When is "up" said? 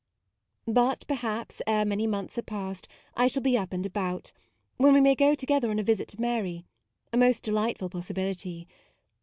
3.55-3.71